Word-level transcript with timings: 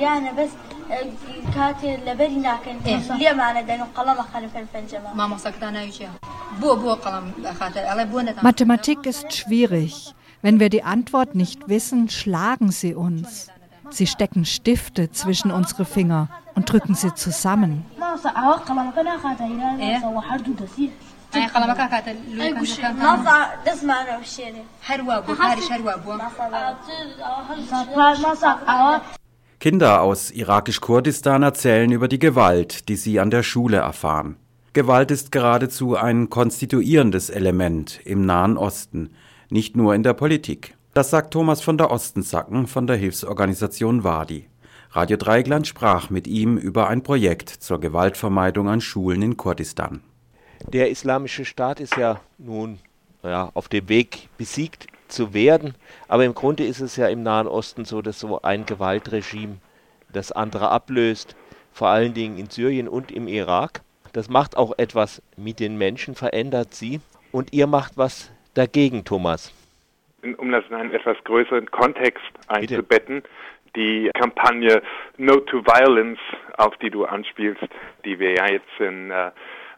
بیریانە 0.00 0.31
بەس 0.39 0.51
کاتێ 1.55 1.91
لەبەری 2.07 2.39
ناکەن 2.47 2.77
لێمانە 3.21 3.61
دەن 3.69 3.79
و 3.83 3.87
قەڵەمە 3.95 4.25
خەلفەن 4.31 4.65
پەنجەمە 4.73 5.09
مامۆسەکتان 5.19 5.71
ناویچە 5.77 6.09
بۆ 6.61 6.71
بۆ 6.81 6.91
قەڵم 7.03 7.25
خاتر 7.59 7.83
ئەڵێ 7.89 8.05
بۆ 8.11 8.19
نەتان 8.25 8.43
Mathematik 8.49 8.99
ist 9.11 9.27
schwierig. 9.37 9.95
Wenn 10.45 10.57
wir 10.61 10.69
die 10.75 10.83
Antwort 10.95 11.31
nicht 11.43 11.59
wissen, 11.73 12.01
schlagen 12.19 12.69
sie 12.79 12.93
uns. 13.05 13.29
Sie 13.97 14.07
stecken 14.13 14.43
Stifte 14.55 15.03
zwischen 15.19 15.49
unsere 15.59 15.85
Finger 15.95 16.23
und 16.55 16.63
drücken 16.69 16.95
sie 17.01 17.13
zusammen. 17.23 17.73
Kinder 29.61 30.01
aus 30.01 30.31
irakisch-Kurdistan 30.31 31.43
erzählen 31.43 31.91
über 31.91 32.07
die 32.07 32.17
Gewalt, 32.17 32.89
die 32.89 32.95
sie 32.95 33.19
an 33.19 33.29
der 33.29 33.43
Schule 33.43 33.77
erfahren. 33.77 34.37
Gewalt 34.73 35.11
ist 35.11 35.31
geradezu 35.31 35.95
ein 35.95 36.31
konstituierendes 36.31 37.29
Element 37.29 37.99
im 38.03 38.25
Nahen 38.25 38.57
Osten, 38.57 39.11
nicht 39.51 39.77
nur 39.77 39.93
in 39.93 40.01
der 40.01 40.15
Politik. 40.15 40.75
Das 40.95 41.11
sagt 41.11 41.31
Thomas 41.31 41.61
von 41.61 41.77
der 41.77 41.91
Ostensacken 41.91 42.65
von 42.65 42.87
der 42.87 42.95
Hilfsorganisation 42.95 44.03
Wadi. 44.03 44.47
Radio 44.93 45.17
Dreigland 45.17 45.67
sprach 45.67 46.09
mit 46.09 46.25
ihm 46.25 46.57
über 46.57 46.87
ein 46.87 47.03
Projekt 47.03 47.49
zur 47.49 47.79
Gewaltvermeidung 47.79 48.67
an 48.67 48.81
Schulen 48.81 49.21
in 49.21 49.37
Kurdistan. 49.37 50.01
Der 50.73 50.89
islamische 50.89 51.45
Staat 51.45 51.79
ist 51.79 51.97
ja 51.97 52.19
nun 52.39 52.79
ja, 53.21 53.51
auf 53.53 53.69
dem 53.69 53.87
Weg 53.89 54.27
besiegt 54.39 54.87
zu 55.11 55.33
werden, 55.33 55.75
aber 56.07 56.25
im 56.25 56.33
Grunde 56.33 56.63
ist 56.63 56.79
es 56.79 56.95
ja 56.95 57.07
im 57.07 57.23
Nahen 57.23 57.47
Osten 57.47 57.85
so, 57.85 58.01
dass 58.01 58.19
so 58.19 58.41
ein 58.41 58.65
Gewaltregime 58.65 59.57
das 60.11 60.31
andere 60.31 60.69
ablöst, 60.69 61.35
vor 61.71 61.87
allen 61.89 62.13
Dingen 62.13 62.37
in 62.37 62.49
Syrien 62.49 62.87
und 62.87 63.11
im 63.11 63.27
Irak. 63.27 63.81
Das 64.13 64.29
macht 64.29 64.57
auch 64.57 64.77
etwas 64.77 65.21
mit 65.37 65.59
den 65.59 65.77
Menschen, 65.77 66.15
verändert 66.15 66.73
sie 66.73 66.99
und 67.31 67.53
ihr 67.53 67.67
macht 67.67 67.97
was 67.97 68.31
dagegen, 68.53 69.05
Thomas. 69.05 69.53
um 70.37 70.51
das 70.51 70.63
in 70.69 70.75
einen 70.75 70.91
etwas 70.91 71.17
größeren 71.23 71.71
Kontext 71.71 72.25
einzubetten, 72.47 73.23
die 73.75 74.11
Kampagne 74.19 74.81
No 75.17 75.37
to 75.37 75.63
Violence, 75.65 76.19
auf 76.57 76.75
die 76.77 76.89
du 76.89 77.05
anspielst, 77.05 77.63
die 78.03 78.19
wir 78.19 78.33
ja 78.33 78.51
jetzt 78.51 78.79
in 78.79 79.11
äh, 79.11 79.31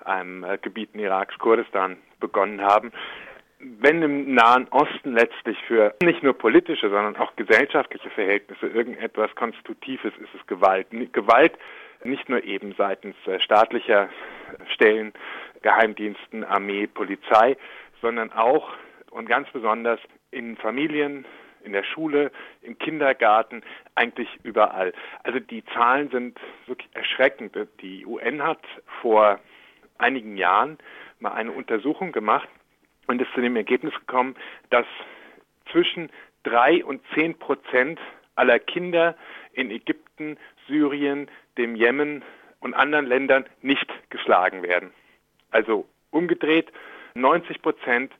einem 0.06 0.44
äh, 0.44 0.58
Gebiet 0.58 0.90
in 0.94 1.00
Iraks 1.00 1.38
Kurdistan 1.38 1.97
begonnen 2.20 2.62
haben. 2.62 2.92
Wenn 3.80 4.02
im 4.02 4.33
Nahen 4.33 4.67
Osten 4.72 5.14
letztlich 5.14 5.58
für 5.67 5.95
nicht 6.03 6.22
nur 6.22 6.33
politische, 6.33 6.89
sondern 6.89 7.16
auch 7.16 7.36
gesellschaftliche 7.38 8.09
Verhältnisse 8.09 8.67
irgendetwas 8.67 9.33
Konstitutives 9.36 10.11
ist, 10.17 10.30
es 10.36 10.47
Gewalt. 10.47 10.88
Gewalt 11.14 11.53
nicht 12.03 12.28
nur 12.28 12.44
eben 12.44 12.73
seitens 12.78 13.16
äh, 13.25 13.39
staatlicher 13.39 14.09
Stellen, 14.73 15.14
Geheimdiensten, 15.61 16.44
Armee, 16.44 16.88
Polizei, 16.88 17.56
sondern 18.02 18.34
auch 18.34 18.73
und 19.11 19.30
ganz 19.30 19.50
besonders 19.52 20.00
in 20.31 20.58
Familien, 20.58 21.25
in 21.64 21.72
der 21.72 21.84
Schule, 21.84 22.31
im 22.61 22.78
Kindergarten, 22.78 23.64
eigentlich 23.95 24.28
überall. 24.44 24.91
Also 25.23 25.39
die 25.39 25.64
Zahlen 25.73 26.09
sind 26.09 26.38
wirklich 26.67 26.89
erschreckend. 26.94 27.56
Die 27.80 28.06
UN 28.06 28.44
hat 28.44 28.59
vor 29.02 29.39
einigen 29.97 30.36
Jahren 30.36 30.78
mal 31.19 31.31
eine 31.31 31.53
Untersuchung 31.53 32.11
gemacht 32.11 32.50
und 33.08 33.22
ist 33.22 33.32
zu 33.34 33.42
dem 33.42 33.56
Ergebnis 33.56 33.94
gekommen, 33.94 34.36
dass 34.70 34.86
zwischen 35.72 36.09
drei 36.44 36.84
und 36.84 37.02
zehn 37.14 37.38
Prozent 37.38 38.00
aller 38.36 38.59
Kinder 38.59 39.16
in 39.54 39.72
Ägypten, 39.72 40.38
Syrien, 40.68 41.30
dem 41.58 41.76
Jemen 41.76 42.24
und 42.59 42.74
anderen 42.74 43.06
Ländern 43.06 43.46
nicht 43.62 43.92
geschlagen 44.09 44.64
werden. 44.64 44.92
Also 45.52 45.88
umgedreht, 46.12 46.72
90 47.16 47.62
Prozent 47.62 48.12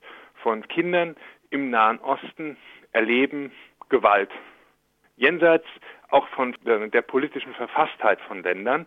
von 0.42 0.66
Kindern 0.68 1.16
im 1.50 1.70
Nahen 1.70 1.98
Osten 2.00 2.56
erleben 2.92 3.52
Gewalt. 3.88 4.30
Jenseits 5.16 5.66
auch 6.10 6.28
von 6.28 6.56
der 6.64 7.02
politischen 7.02 7.54
Verfasstheit 7.54 8.20
von 8.22 8.42
Ländern. 8.42 8.86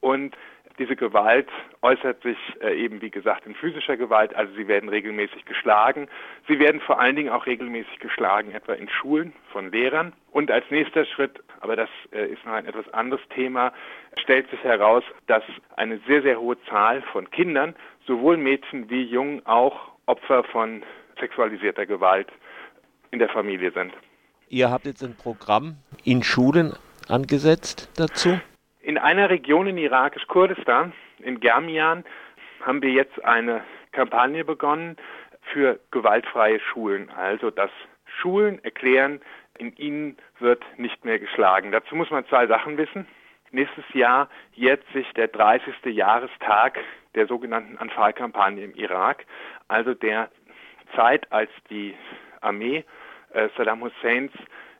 Und 0.00 0.36
diese 0.78 0.96
Gewalt 0.96 1.48
äußert 1.82 2.22
sich 2.22 2.38
äh, 2.60 2.74
eben, 2.74 3.00
wie 3.02 3.10
gesagt, 3.10 3.46
in 3.46 3.54
physischer 3.54 3.96
Gewalt. 3.96 4.34
Also 4.34 4.54
sie 4.54 4.68
werden 4.68 4.88
regelmäßig 4.88 5.44
geschlagen. 5.44 6.08
Sie 6.48 6.58
werden 6.58 6.80
vor 6.80 7.00
allen 7.00 7.16
Dingen 7.16 7.30
auch 7.30 7.46
regelmäßig 7.46 7.98
geschlagen, 7.98 8.52
etwa 8.52 8.72
in 8.72 8.88
Schulen 8.88 9.32
von 9.52 9.70
Lehrern. 9.70 10.12
Und 10.30 10.50
als 10.50 10.64
nächster 10.70 11.04
Schritt, 11.04 11.42
aber 11.60 11.76
das 11.76 11.88
äh, 12.12 12.26
ist 12.26 12.44
noch 12.44 12.52
ein 12.52 12.66
etwas 12.66 12.88
anderes 12.92 13.22
Thema, 13.34 13.72
stellt 14.18 14.48
sich 14.50 14.62
heraus, 14.62 15.04
dass 15.26 15.42
eine 15.76 15.98
sehr, 16.06 16.22
sehr 16.22 16.40
hohe 16.40 16.56
Zahl 16.64 17.02
von 17.12 17.30
Kindern, 17.30 17.74
sowohl 18.06 18.36
Mädchen 18.36 18.88
wie 18.90 19.02
Jungen, 19.02 19.44
auch 19.46 19.92
Opfer 20.06 20.44
von 20.44 20.82
sexualisierter 21.20 21.86
Gewalt 21.86 22.28
in 23.10 23.18
der 23.18 23.28
Familie 23.28 23.70
sind. 23.72 23.92
Ihr 24.48 24.70
habt 24.70 24.86
jetzt 24.86 25.02
ein 25.02 25.16
Programm 25.16 25.76
in 26.04 26.22
Schulen 26.22 26.74
angesetzt 27.08 27.90
dazu? 27.96 28.40
In 28.82 28.98
einer 28.98 29.30
Region 29.30 29.68
in 29.68 29.78
irakisch-Kurdistan, 29.78 30.92
in 31.20 31.38
Germian, 31.38 32.04
haben 32.60 32.82
wir 32.82 32.90
jetzt 32.90 33.24
eine 33.24 33.62
Kampagne 33.92 34.44
begonnen 34.44 34.96
für 35.52 35.78
gewaltfreie 35.92 36.58
Schulen. 36.58 37.08
Also, 37.10 37.50
dass 37.50 37.70
Schulen 38.20 38.62
erklären, 38.64 39.20
in 39.56 39.74
ihnen 39.76 40.16
wird 40.40 40.64
nicht 40.78 41.04
mehr 41.04 41.20
geschlagen. 41.20 41.70
Dazu 41.70 41.94
muss 41.94 42.10
man 42.10 42.26
zwei 42.26 42.48
Sachen 42.48 42.76
wissen. 42.76 43.06
Nächstes 43.52 43.84
Jahr 43.92 44.28
jährt 44.54 44.82
sich 44.92 45.06
der 45.12 45.28
30. 45.28 45.74
Jahrestag 45.84 46.78
der 47.14 47.26
sogenannten 47.28 47.76
Anfal-Kampagne 47.78 48.64
im 48.64 48.74
Irak, 48.74 49.26
also 49.68 49.94
der 49.94 50.30
Zeit, 50.96 51.30
als 51.30 51.50
die 51.70 51.94
Armee 52.40 52.84
äh, 53.32 53.48
Saddam 53.56 53.82
Husseins 53.82 54.32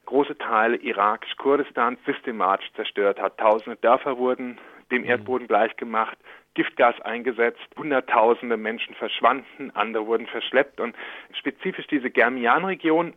große 0.07 0.37
Teile 0.39 0.77
irakisch-Kurdistans 0.77 1.99
systematisch 2.05 2.73
zerstört 2.75 3.21
hat. 3.21 3.39
Tausende 3.39 3.77
Dörfer 3.77 4.19
wurden 4.19 4.59
dem 4.91 5.05
Erdboden 5.05 5.49
gleichgemacht, 5.49 6.19
Giftgas 6.55 7.01
eingesetzt, 7.01 7.61
Hunderttausende 7.77 8.57
Menschen 8.57 8.95
verschwanden, 8.95 9.71
andere 9.75 10.07
wurden 10.07 10.27
verschleppt 10.27 10.81
und 10.81 10.95
spezifisch 11.33 11.87
diese 11.87 12.11
Germian-Region 12.11 13.15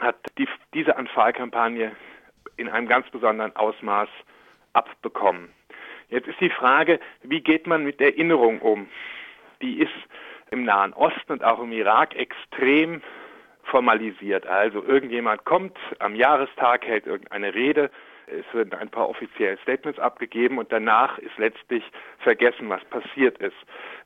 hat 0.00 0.16
die, 0.36 0.48
diese 0.74 0.96
Anfallkampagne 0.96 1.92
in 2.56 2.68
einem 2.68 2.88
ganz 2.88 3.08
besonderen 3.10 3.54
Ausmaß 3.54 4.08
abbekommen. 4.72 5.50
Jetzt 6.08 6.28
ist 6.28 6.40
die 6.40 6.50
Frage, 6.50 7.00
wie 7.22 7.40
geht 7.40 7.66
man 7.66 7.84
mit 7.84 8.00
Erinnerung 8.00 8.60
um? 8.60 8.88
Die 9.62 9.78
ist 9.78 9.92
im 10.50 10.64
Nahen 10.64 10.92
Osten 10.92 11.32
und 11.32 11.44
auch 11.44 11.60
im 11.60 11.72
Irak 11.72 12.14
extrem 12.14 13.02
formalisiert. 13.66 14.46
Also 14.46 14.82
irgendjemand 14.82 15.44
kommt 15.44 15.76
am 15.98 16.14
Jahrestag, 16.14 16.86
hält 16.86 17.06
irgendeine 17.06 17.54
Rede, 17.54 17.90
es 18.26 18.44
werden 18.52 18.74
ein 18.74 18.88
paar 18.88 19.08
offizielle 19.08 19.56
Statements 19.58 20.00
abgegeben 20.00 20.58
und 20.58 20.72
danach 20.72 21.18
ist 21.18 21.36
letztlich 21.38 21.84
vergessen, 22.18 22.68
was 22.68 22.84
passiert 22.86 23.38
ist. 23.38 23.56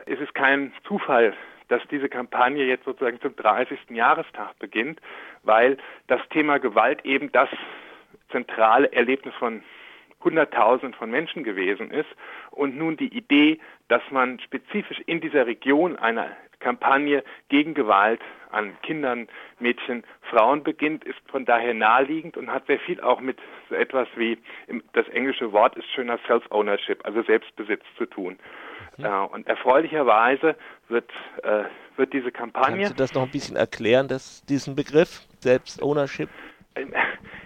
Es 0.07 0.21
ist 0.21 0.35
kein 0.35 0.73
Zufall, 0.87 1.35
dass 1.69 1.81
diese 1.91 2.09
Kampagne 2.09 2.65
jetzt 2.65 2.85
sozusagen 2.85 3.21
zum 3.21 3.35
30. 3.37 3.79
Jahrestag 3.91 4.59
beginnt, 4.59 5.01
weil 5.43 5.79
das 6.09 6.21
Thema 6.31 6.59
Gewalt 6.59 7.05
eben 7.05 7.33
das 7.33 7.49
zentrale 8.31 8.93
Erlebnis 8.93 9.35
von 9.37 9.63
Hunderttausenden 10.23 10.95
von 10.95 11.11
Menschen 11.11 11.45
gewesen 11.45 11.91
ist 11.91 12.09
und 12.51 12.77
nun 12.77 12.97
die 12.97 13.17
Idee, 13.17 13.59
dass 13.89 14.03
man 14.11 14.39
spezifisch 14.41 15.01
in 15.07 15.21
dieser 15.21 15.47
Region 15.47 15.97
eine 15.97 16.37
Kampagne 16.61 17.25
gegen 17.49 17.75
Gewalt 17.75 18.21
an 18.51 18.77
Kindern, 18.83 19.29
Mädchen, 19.59 20.05
Frauen 20.23 20.63
beginnt, 20.63 21.05
ist 21.05 21.19
von 21.31 21.45
daher 21.45 21.75
naheliegend 21.75 22.37
und 22.37 22.53
hat 22.53 22.67
sehr 22.67 22.79
viel 22.81 23.01
auch 23.01 23.21
mit 23.21 23.39
so 23.69 23.75
etwas 23.75 24.09
wie, 24.17 24.39
das 24.93 25.09
englische 25.09 25.53
Wort 25.53 25.77
ist 25.77 25.89
schöner 25.95 26.19
Self-Ownership, 26.27 27.05
also 27.05 27.23
Selbstbesitz 27.23 27.83
zu 27.97 28.07
tun. 28.07 28.39
Mhm. 28.99 29.05
Äh, 29.05 29.09
und 29.09 29.47
erfreulicherweise 29.47 30.57
wird, 30.89 31.11
äh, 31.43 31.65
wird 31.97 32.13
diese 32.13 32.31
Kampagne. 32.31 32.77
Kannst 32.77 32.93
du 32.93 32.97
das 32.97 33.15
noch 33.15 33.23
ein 33.23 33.31
bisschen 33.31 33.57
erklären, 33.57 34.09
das, 34.09 34.45
diesen 34.45 34.75
Begriff, 34.75 35.21
Selbst-Ownership? 35.39 36.29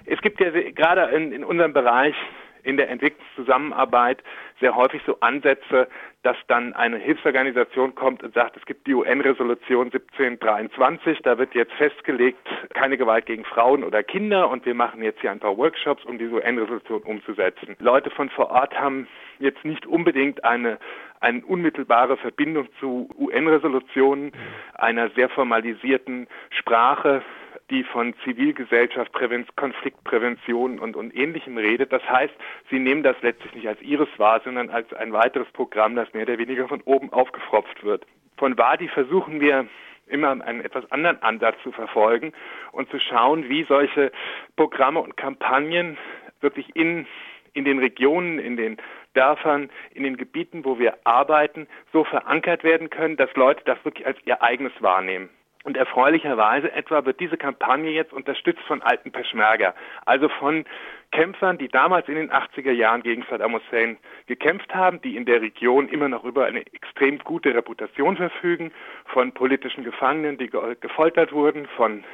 Es 0.06 0.21
gibt 0.21 0.41
ja 0.41 0.50
gerade 0.50 1.15
in, 1.17 1.32
in 1.32 1.44
unserem 1.44 1.73
Bereich 1.73 2.15
in 2.64 2.76
der 2.76 2.88
Entwicklungszusammenarbeit 2.90 4.22
sehr 4.61 4.75
häufig 4.75 5.02
so 5.06 5.19
Ansätze, 5.20 5.88
dass 6.22 6.37
dann 6.49 6.72
eine 6.72 6.96
Hilfsorganisation 6.96 7.94
kommt 7.94 8.22
und 8.22 8.34
sagt, 8.34 8.56
es 8.56 8.64
gibt 8.64 8.87
die 8.87 8.94
UN-Resolution 8.94 9.87
1723, 9.87 11.20
da 11.22 11.37
wird 11.38 11.55
jetzt 11.55 11.72
festgelegt, 11.75 12.38
keine 12.72 12.96
Gewalt 12.96 13.26
gegen 13.26 13.44
Frauen 13.44 13.84
oder 13.84 14.02
Kinder 14.02 14.49
und 14.49 14.64
wir 14.64 14.75
machen 14.75 15.02
jetzt 15.02 15.20
hier 15.20 15.31
ein 15.31 15.40
paar 15.40 15.56
Workshops, 15.56 16.05
um 16.05 16.19
diese 16.19 16.32
UN-Resolution 16.32 17.02
umzusetzen. 17.02 17.76
Leute 17.78 18.11
von 18.11 18.31
vor 18.31 18.50
Ort 18.50 18.78
haben 18.78 19.06
jetzt 19.38 19.64
nicht 19.64 19.87
unbedingt 19.87 20.44
eine, 20.44 20.78
eine 21.20 21.44
unmittelbare 21.44 22.16
Verbindung 22.16 22.69
zu 22.81 23.08
UN-Resolutionen, 23.19 24.32
einer 24.75 25.11
sehr 25.11 25.28
formalisierten 25.28 26.26
Sprache, 26.50 27.22
die 27.70 27.84
von 27.84 28.14
Zivilgesellschaft, 28.25 29.12
Präven 29.12 29.46
Konfliktprävention 29.56 30.78
und, 30.78 30.96
und 30.96 31.14
Ähnlichem 31.16 31.56
redet. 31.56 31.93
Das 31.93 32.02
heißt, 32.08 32.34
sie 32.70 32.78
nehmen 32.78 33.02
das 33.02 33.16
letztlich 33.22 33.55
nicht 33.55 33.69
als 33.69 33.81
ihres 33.81 34.08
wahr, 34.19 34.40
sondern 34.44 34.70
als 34.70 34.93
ein 34.93 35.12
weiteres 35.12 35.50
Programm, 35.52 35.96
das 35.96 36.12
mehr 36.12 36.25
oder 36.25 36.38
weniger 36.38 36.69
von 36.69 36.82
oben 36.82 37.12
aufgefropft 37.12 37.82
wird. 37.82 38.06
Von 38.37 38.58
Wadi 38.58 38.88
versuchen 38.88 39.40
wir 39.40 39.66
immer 40.06 40.31
einen 40.31 40.61
etwas 40.61 40.90
anderen 40.93 41.22
Ansatz 41.22 41.56
zu 41.62 41.72
verfolgen 41.72 42.32
und 42.72 42.90
zu 42.90 42.99
schauen, 43.00 43.49
wie 43.49 43.64
solche 43.64 44.12
Programme 44.56 45.00
und 45.00 45.16
Kampagnen 45.16 45.96
wirklich 46.40 46.76
in, 46.76 47.06
in 47.55 47.64
den 47.64 47.78
Regionen, 47.78 48.38
in 48.38 48.56
den 48.56 48.76
Dörfern, 49.14 49.70
in 49.93 50.02
den 50.02 50.16
Gebieten, 50.16 50.64
wo 50.64 50.78
wir 50.78 50.99
arbeiten, 51.05 51.66
so 51.93 52.05
verankert 52.05 52.64
werden 52.64 52.90
können, 52.90 53.16
dass 53.16 53.32
Leute 53.34 53.62
das 53.64 53.82
wirklich 53.84 54.06
als 54.06 54.19
ihr 54.25 54.43
eigenes 54.43 54.72
wahrnehmen. 54.81 55.31
Und 55.64 55.78
erfreulicherweise 55.78 56.70
etwa 56.72 57.06
wird 57.06 57.20
diese 57.20 57.38
Kampagne 57.38 57.90
jetzt 57.90 58.12
unterstützt 58.12 58.62
von 58.66 58.82
alten 58.82 59.11
Peschmerga, 59.12 59.75
also 60.05 60.28
von 60.28 60.66
Kämpfern, 61.11 61.56
die 61.56 61.69
damals 61.69 62.06
in 62.06 62.16
den 62.16 62.31
80er 62.31 62.72
Jahren 62.72 63.02
gegen 63.02 63.25
Saddam 63.31 63.55
Hussein 63.55 63.96
gekämpft 64.26 64.75
haben, 64.75 65.00
die 65.00 65.16
in 65.16 65.25
der 65.25 65.40
Region 65.40 65.88
immer 65.88 66.08
noch 66.08 66.25
über 66.25 66.44
eine 66.44 66.66
extrem 66.75 67.19
gute 67.19 67.55
Reputation 67.55 68.16
verfügen, 68.16 68.72
von 69.06 69.32
politischen 69.32 69.84
Gefangenen, 69.84 70.37
die 70.37 70.50
gefoltert 70.81 71.32
wurden, 71.32 71.66
von 71.76 72.05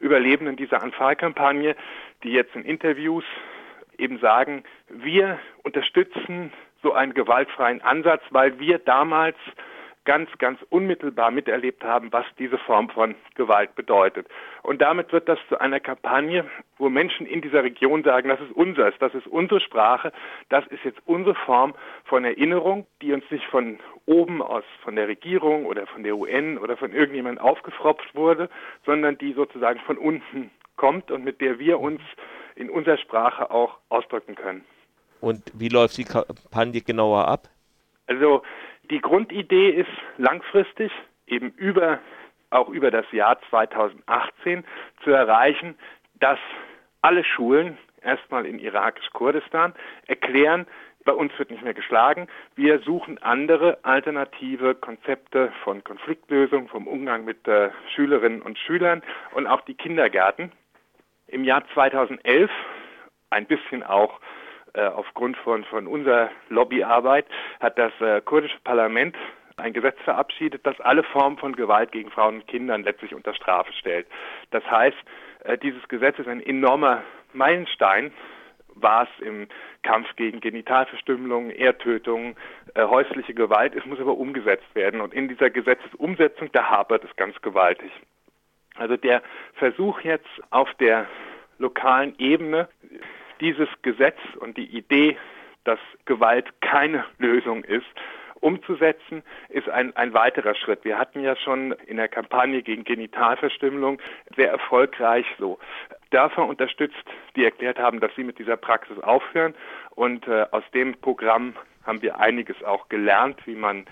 Überlebenden 0.00 0.56
dieser 0.56 0.82
Anfallkampagne, 0.82 1.76
die 2.22 2.30
jetzt 2.30 2.56
in 2.56 2.64
Interviews 2.64 3.24
eben 3.98 4.18
sagen, 4.18 4.64
wir 4.88 5.38
unterstützen 5.62 6.52
so 6.82 6.94
einen 6.94 7.12
gewaltfreien 7.12 7.82
Ansatz, 7.82 8.22
weil 8.30 8.58
wir 8.58 8.78
damals 8.78 9.36
ganz, 10.04 10.28
ganz 10.38 10.60
unmittelbar 10.70 11.30
miterlebt 11.30 11.82
haben, 11.82 12.12
was 12.12 12.26
diese 12.38 12.58
Form 12.58 12.88
von 12.90 13.14
Gewalt 13.34 13.74
bedeutet. 13.74 14.26
Und 14.62 14.82
damit 14.82 15.12
wird 15.12 15.28
das 15.28 15.38
zu 15.48 15.58
einer 15.60 15.80
Kampagne, 15.80 16.44
wo 16.78 16.88
Menschen 16.88 17.26
in 17.26 17.40
dieser 17.40 17.62
Region 17.64 18.02
sagen, 18.04 18.28
das 18.28 18.40
ist 18.40 18.52
unseres, 18.52 18.94
das 18.98 19.14
ist 19.14 19.26
unsere 19.26 19.60
Sprache, 19.60 20.12
das 20.50 20.66
ist 20.68 20.84
jetzt 20.84 21.00
unsere 21.06 21.34
Form 21.34 21.74
von 22.04 22.24
Erinnerung, 22.24 22.86
die 23.00 23.12
uns 23.12 23.24
nicht 23.30 23.46
von 23.46 23.78
oben 24.06 24.42
aus, 24.42 24.64
von 24.82 24.96
der 24.96 25.08
Regierung 25.08 25.66
oder 25.66 25.86
von 25.86 26.02
der 26.02 26.16
UN 26.16 26.58
oder 26.58 26.76
von 26.76 26.92
irgendjemandem 26.92 27.42
aufgefropft 27.42 28.14
wurde, 28.14 28.50
sondern 28.84 29.16
die 29.18 29.32
sozusagen 29.32 29.80
von 29.80 29.96
unten 29.96 30.50
kommt 30.76 31.10
und 31.10 31.24
mit 31.24 31.40
der 31.40 31.58
wir 31.58 31.80
uns 31.80 32.00
in 32.56 32.68
unserer 32.68 32.98
Sprache 32.98 33.50
auch 33.50 33.78
ausdrücken 33.88 34.34
können. 34.34 34.64
Und 35.20 35.42
wie 35.54 35.68
läuft 35.68 35.96
die 35.96 36.04
Kampagne 36.04 36.82
genauer 36.82 37.26
ab? 37.26 37.48
Also 38.06 38.42
die 38.90 39.00
Grundidee 39.00 39.70
ist 39.70 39.90
langfristig 40.18 40.92
eben 41.26 41.50
über 41.52 42.00
auch 42.50 42.68
über 42.68 42.90
das 42.90 43.10
Jahr 43.10 43.38
2018 43.50 44.64
zu 45.02 45.10
erreichen, 45.10 45.74
dass 46.20 46.38
alle 47.02 47.24
Schulen 47.24 47.76
erstmal 48.00 48.46
in 48.46 48.58
irakisch-Kurdistan 48.58 49.74
erklären, 50.06 50.66
bei 51.04 51.12
uns 51.12 51.38
wird 51.38 51.50
nicht 51.50 51.62
mehr 51.62 51.74
geschlagen. 51.74 52.28
Wir 52.54 52.78
suchen 52.78 53.22
andere 53.22 53.78
alternative 53.82 54.74
Konzepte 54.74 55.52
von 55.62 55.84
Konfliktlösung, 55.84 56.68
vom 56.68 56.86
Umgang 56.86 57.24
mit 57.24 57.46
äh, 57.46 57.70
Schülerinnen 57.94 58.40
und 58.40 58.58
Schülern 58.58 59.02
und 59.34 59.46
auch 59.46 59.60
die 59.62 59.74
Kindergärten. 59.74 60.50
Im 61.26 61.44
Jahr 61.44 61.62
2011, 61.74 62.50
ein 63.30 63.46
bisschen 63.46 63.82
auch 63.82 64.20
äh, 64.74 64.86
aufgrund 64.86 65.36
von, 65.38 65.64
von 65.64 65.86
unserer 65.86 66.30
Lobbyarbeit 66.48 67.26
hat 67.60 67.78
das 67.78 67.92
äh, 68.00 68.20
kurdische 68.20 68.58
Parlament 68.64 69.16
ein 69.56 69.72
Gesetz 69.72 69.96
verabschiedet, 70.04 70.66
das 70.66 70.80
alle 70.80 71.04
Formen 71.04 71.38
von 71.38 71.54
Gewalt 71.54 71.92
gegen 71.92 72.10
Frauen 72.10 72.36
und 72.36 72.46
Kindern 72.48 72.82
letztlich 72.82 73.14
unter 73.14 73.34
Strafe 73.34 73.72
stellt. 73.72 74.06
Das 74.50 74.64
heißt, 74.68 74.96
äh, 75.44 75.58
dieses 75.58 75.86
Gesetz 75.88 76.18
ist 76.18 76.28
ein 76.28 76.44
enormer 76.44 77.02
Meilenstein, 77.32 78.12
war 78.74 79.04
es 79.04 79.24
im 79.24 79.46
Kampf 79.84 80.08
gegen 80.16 80.40
Genitalverstümmelung, 80.40 81.50
Ehrtötung, 81.50 82.36
äh, 82.74 82.84
häusliche 82.84 83.34
Gewalt. 83.34 83.74
Es 83.76 83.84
muss 83.86 84.00
aber 84.00 84.16
umgesetzt 84.16 84.74
werden. 84.74 85.00
Und 85.00 85.14
in 85.14 85.28
dieser 85.28 85.50
Gesetzesumsetzung, 85.50 86.50
da 86.52 86.68
hapert 86.68 87.04
es 87.04 87.14
ganz 87.16 87.40
gewaltig. 87.42 87.92
Also 88.76 88.96
der 88.96 89.22
Versuch 89.54 90.00
jetzt 90.00 90.28
auf 90.50 90.72
der 90.74 91.06
lokalen 91.58 92.18
Ebene 92.18 92.68
dieses 93.40 93.68
Gesetz 93.82 94.18
und 94.38 94.56
die 94.56 94.76
Idee, 94.76 95.16
dass 95.64 95.78
Gewalt 96.04 96.60
keine 96.60 97.04
Lösung 97.18 97.64
ist, 97.64 97.86
umzusetzen, 98.40 99.22
ist 99.48 99.70
ein, 99.70 99.96
ein 99.96 100.12
weiterer 100.12 100.54
Schritt. 100.54 100.84
Wir 100.84 100.98
hatten 100.98 101.20
ja 101.20 101.34
schon 101.34 101.72
in 101.86 101.96
der 101.96 102.08
Kampagne 102.08 102.62
gegen 102.62 102.84
Genitalverstümmelung 102.84 103.98
sehr 104.36 104.50
erfolgreich 104.50 105.24
so 105.38 105.58
Dörfer 106.10 106.44
unterstützt, 106.44 107.04
die 107.36 107.44
erklärt 107.44 107.78
haben, 107.78 108.00
dass 108.00 108.14
sie 108.14 108.22
mit 108.22 108.38
dieser 108.38 108.58
Praxis 108.58 108.98
aufhören. 108.98 109.54
Und 109.94 110.28
äh, 110.28 110.46
aus 110.50 110.62
dem 110.74 110.94
Programm 111.00 111.54
haben 111.84 112.02
wir 112.02 112.20
einiges 112.20 112.62
auch 112.62 112.88
gelernt, 112.90 113.40
wie 113.46 113.54
man 113.56 113.86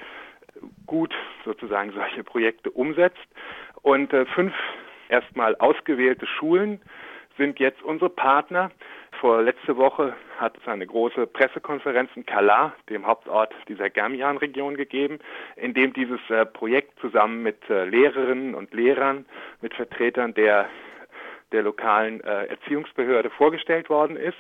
gut 0.87 1.15
sozusagen 1.45 1.93
solche 1.93 2.23
Projekte 2.23 2.71
umsetzt. 2.71 3.27
Und 3.81 4.13
äh, 4.13 4.27
fünf 4.27 4.55
erstmal 5.09 5.57
ausgewählte 5.57 6.27
Schulen 6.27 6.81
sind 7.39 7.59
jetzt 7.59 7.83
unsere 7.83 8.11
Partner. 8.11 8.71
Vor 9.23 9.41
letzte 9.41 9.77
Woche 9.77 10.17
hat 10.39 10.59
es 10.61 10.67
eine 10.67 10.85
große 10.85 11.29
Pressekonferenz 11.29 12.11
in 12.17 12.27
Kala, 12.27 12.75
dem 12.91 13.07
Hauptort 13.07 13.55
dieser 13.69 13.89
Germian-Region, 13.89 14.77
gegeben, 14.77 15.21
in 15.55 15.75
dem 15.75 15.93
dieses 15.93 16.19
äh, 16.29 16.45
Projekt 16.45 16.99
zusammen 16.99 17.41
mit 17.41 17.71
äh, 17.71 17.85
Lehrerinnen 17.85 18.57
und 18.57 18.75
Lehrern, 18.75 19.25
mit 19.61 19.75
Vertretern 19.75 20.35
der, 20.35 20.69
der 21.53 21.63
lokalen 21.63 22.21
äh, 22.23 22.47
Erziehungsbehörde 22.47 23.31
vorgestellt 23.31 23.89
worden 23.91 24.17
ist 24.17 24.39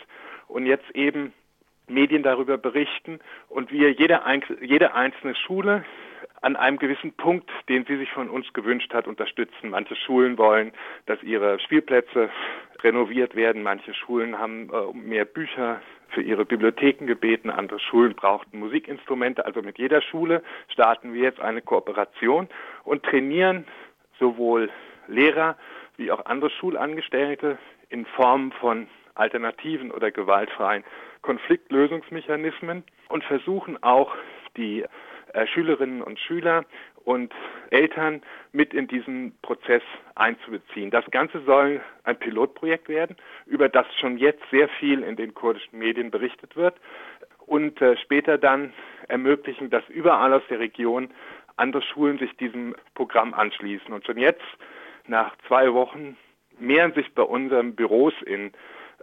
und 0.49 0.67
jetzt 0.67 0.91
eben 0.97 1.33
Medien 1.87 2.25
darüber 2.25 2.59
berichten 2.59 3.21
und 3.49 3.71
wir 3.71 3.93
jede, 3.93 4.21
jede 4.63 4.95
einzelne 4.95 5.37
Schule 5.37 5.85
an 6.41 6.57
einem 6.57 6.79
gewissen 6.79 7.13
Punkt, 7.13 7.49
den 7.69 7.85
sie 7.87 7.97
sich 7.99 8.11
von 8.11 8.29
uns 8.29 8.53
gewünscht 8.53 8.93
hat, 8.93 9.07
unterstützen. 9.07 9.71
Manche 9.71 9.95
Schulen 9.95 10.39
wollen, 10.39 10.73
dass 11.07 11.23
ihre 11.23 11.61
Spielplätze 11.61 12.31
renoviert 12.85 13.35
werden. 13.35 13.63
Manche 13.63 13.95
Schulen 13.95 14.39
haben 14.39 14.71
äh, 14.73 14.97
mehr 14.97 15.25
Bücher 15.25 15.81
für 16.09 16.23
ihre 16.23 16.45
Bibliotheken 16.45 17.07
gebeten. 17.07 17.51
Andere 17.51 17.81
Schulen 17.81 18.15
brauchten 18.15 18.59
Musikinstrumente. 18.59 19.45
Also 19.45 19.63
mit 19.63 19.79
jeder 19.79 20.03
Schule 20.03 20.43
starten 20.69 21.15
wir 21.15 21.23
jetzt 21.23 21.41
eine 21.41 21.63
Kooperation 21.63 22.49
und 22.85 23.03
trainieren 23.03 23.65
sowohl 24.19 24.71
Lehrer 25.09 25.57
wie 25.97 26.11
auch 26.11 26.25
andere 26.27 26.51
Schulangestellte 26.51 27.59
in 27.89 28.07
Form 28.07 28.53
von 28.53 28.87
alternativen 29.15 29.91
oder 29.91 30.11
gewaltfreien 30.11 30.85
Konfliktlösungsmechanismen 31.23 32.85
und 33.09 33.25
versuchen 33.25 33.83
auch 33.83 34.15
die 34.57 34.85
Schülerinnen 35.47 36.03
und 36.03 36.19
Schüler 36.19 36.65
und 37.05 37.33
Eltern 37.71 38.23
mit 38.53 38.75
in 38.75 38.87
diesen 38.87 39.37
Prozess 39.43 39.83
einzubeziehen. 40.15 40.91
Das 40.91 41.05
Ganze 41.11 41.43
soll 41.45 41.81
ein 42.05 42.19
Pilotprojekt 42.19 42.89
werden, 42.89 43.17
über 43.47 43.69
das 43.69 43.87
schon 43.99 44.19
jetzt 44.19 44.43
sehr 44.51 44.69
viel 44.69 45.03
in 45.03 45.17
den 45.17 45.35
kurdischen 45.35 45.79
Medien 45.79 46.11
berichtet 46.11 46.57
wird 46.57 46.77
und 47.47 47.81
äh, 47.81 47.97
später 47.97 48.39
dann 48.39 48.73
ermöglichen, 49.09 49.71
dass 49.71 49.87
überall 49.89 50.33
aus 50.33 50.43
der 50.49 50.61
Region 50.61 51.11
andere 51.57 51.83
Schulen 51.83 52.19
sich 52.19 52.37
diesem 52.37 52.75
Programm 52.95 53.35
anschließen. 53.35 53.93
Und 53.93 54.07
schon 54.07 54.19
jetzt, 54.19 54.45
nach 55.07 55.35
zwei 55.49 55.73
Wochen, 55.73 56.17
mehren 56.59 56.95
sich 56.95 57.13
bei 57.15 57.23
unseren 57.23 57.75
Büros 57.75 58.15
in, 58.25 58.53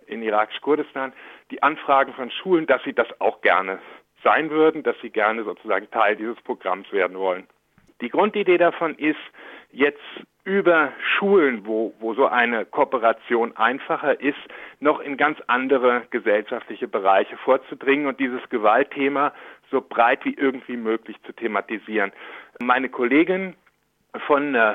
in 0.07 0.24
irakisch-Kurdistan 0.24 1.13
die 1.51 1.62
Anfragen 1.62 2.13
von 2.13 2.31
Schulen, 2.31 2.65
dass 2.65 2.83
sie 2.83 2.93
das 2.93 3.07
auch 3.19 3.41
gerne 3.41 3.79
sein 4.23 4.49
würden, 4.49 4.83
dass 4.83 4.95
sie 5.01 5.09
gerne 5.09 5.43
sozusagen 5.43 5.89
Teil 5.91 6.15
dieses 6.15 6.39
Programms 6.41 6.91
werden 6.91 7.17
wollen. 7.17 7.47
Die 8.01 8.09
Grundidee 8.09 8.57
davon 8.57 8.95
ist, 8.95 9.19
jetzt 9.71 9.99
über 10.45 10.93
Schulen, 11.17 11.65
wo, 11.65 11.93
wo 11.99 12.13
so 12.13 12.25
eine 12.25 12.65
Kooperation 12.65 13.55
einfacher 13.57 14.19
ist, 14.19 14.39
noch 14.79 14.99
in 14.99 15.17
ganz 15.17 15.38
andere 15.47 16.03
gesellschaftliche 16.09 16.88
Bereiche 16.88 17.38
vorzudringen 17.38 18.07
und 18.07 18.19
dieses 18.19 18.41
Gewaltthema 18.49 19.33
so 19.69 19.81
breit 19.81 20.25
wie 20.25 20.33
irgendwie 20.33 20.77
möglich 20.77 21.17
zu 21.23 21.33
thematisieren. 21.33 22.11
Meine 22.59 22.89
Kollegin 22.89 23.55
von 24.25 24.55
äh, 24.55 24.73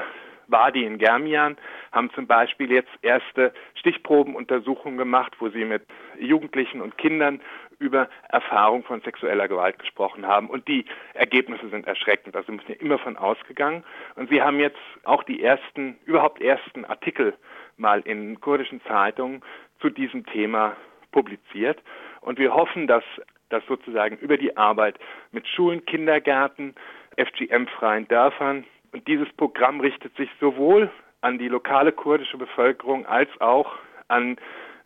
Wadi 0.48 0.84
in 0.84 0.98
Germian 0.98 1.56
haben 1.92 2.10
zum 2.10 2.26
Beispiel 2.26 2.70
jetzt 2.70 2.90
erste 3.02 3.52
Stichprobenuntersuchungen 3.74 4.98
gemacht, 4.98 5.34
wo 5.38 5.48
sie 5.48 5.64
mit 5.64 5.82
Jugendlichen 6.18 6.80
und 6.80 6.98
Kindern 6.98 7.40
über 7.78 8.08
Erfahrung 8.28 8.84
von 8.84 9.00
sexueller 9.02 9.48
Gewalt 9.48 9.78
gesprochen 9.78 10.26
haben. 10.26 10.48
Und 10.48 10.68
die 10.68 10.84
Ergebnisse 11.14 11.68
sind 11.68 11.86
erschreckend. 11.86 12.36
Also 12.36 12.52
müssen 12.52 12.68
wir 12.68 12.80
immer 12.80 12.98
von 12.98 13.16
ausgegangen. 13.16 13.84
Und 14.16 14.30
sie 14.30 14.42
haben 14.42 14.58
jetzt 14.60 14.78
auch 15.04 15.22
die 15.22 15.42
ersten, 15.42 15.98
überhaupt 16.04 16.40
ersten 16.40 16.84
Artikel 16.84 17.34
mal 17.76 18.00
in 18.00 18.40
kurdischen 18.40 18.80
Zeitungen 18.82 19.42
zu 19.80 19.90
diesem 19.90 20.24
Thema 20.26 20.76
publiziert. 21.12 21.82
Und 22.20 22.38
wir 22.38 22.54
hoffen, 22.54 22.86
dass 22.86 23.04
das 23.50 23.64
sozusagen 23.66 24.16
über 24.18 24.36
die 24.36 24.56
Arbeit 24.56 24.98
mit 25.30 25.46
Schulen, 25.46 25.84
Kindergärten, 25.84 26.74
FGM-freien 27.16 28.08
Dörfern 28.08 28.64
und 28.94 29.08
dieses 29.08 29.30
Programm 29.32 29.80
richtet 29.80 30.16
sich 30.16 30.30
sowohl 30.38 30.88
an 31.20 31.36
die 31.36 31.48
lokale 31.48 31.90
kurdische 31.90 32.38
Bevölkerung 32.38 33.06
als 33.06 33.28
auch 33.40 33.74
an 34.06 34.36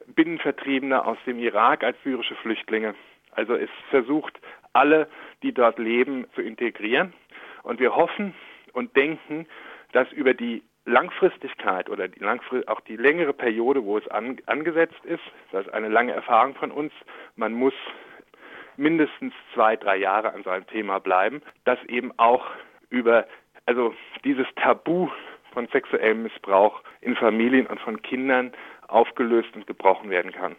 Binnenvertriebene 0.07 1.05
aus 1.05 1.19
dem 1.27 1.39
Irak 1.39 1.85
als 1.85 1.99
syrische 2.05 2.35
Flüchtlinge. 2.37 2.95
Also 3.33 3.55
es 3.55 3.69
versucht, 3.91 4.41
alle, 4.73 5.09
die 5.43 5.53
dort 5.53 5.79
leben, 5.79 6.27
zu 6.35 6.41
integrieren. 6.41 7.13
Und 7.63 7.81
wir 7.81 7.95
hoffen 7.95 8.35
und 8.73 8.97
denken, 8.97 9.47
dass 9.93 10.11
über 10.13 10.33
die 10.33 10.63
Langfristigkeit 10.87 11.91
oder 11.91 12.09
die 12.09 12.21
Langfrist 12.21 12.67
auch 12.67 12.81
die 12.81 12.97
längere 12.97 13.35
Periode, 13.35 13.85
wo 13.85 13.99
es 13.99 14.09
an, 14.09 14.39
angesetzt 14.47 15.05
ist, 15.05 15.23
das 15.53 15.67
ist 15.67 15.75
eine 15.75 15.89
lange 15.89 16.13
Erfahrung 16.13 16.55
von 16.55 16.71
uns, 16.71 16.95
man 17.37 17.53
muss 17.53 17.75
mindestens 18.79 19.35
zwei, 19.53 19.77
drei 19.77 19.99
Jahre 19.99 20.33
an 20.33 20.45
so 20.45 20.51
einem 20.51 20.67
Thema 20.67 20.99
bleiben, 20.99 21.43
dass 21.65 21.83
eben 21.85 22.11
auch 22.17 22.47
über 22.89 23.27
also 23.69 23.95
dieses 24.25 24.47
Tabu 24.57 25.09
von 25.53 25.69
sexuellem 25.69 26.23
Missbrauch 26.23 26.83
in 27.03 27.15
Familien 27.17 27.67
und 27.67 27.79
von 27.81 28.01
Kindern 28.01 28.51
aufgelöst 28.89 29.51
und 29.55 29.67
gebrochen 29.67 30.09
werden 30.09 30.33
kann. 30.33 30.57